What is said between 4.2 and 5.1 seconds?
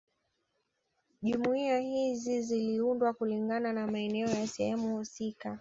ya sehemu